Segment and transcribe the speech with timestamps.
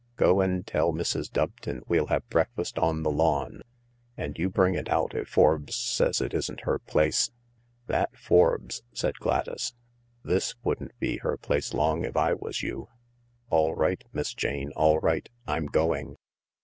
[0.17, 1.31] "Go and tell Mrs.
[1.31, 3.61] Doveton we'll have break fast on the lawn,
[4.17, 7.29] and you bring it out if Forbes says it isn't her place.""
[7.91, 9.75] That Forbes!" said Gladys."
[10.23, 12.87] This wouldn't be her place long if I was you....
[13.51, 15.29] All right, Miss Jane, all right.
[15.45, 16.15] I'm going."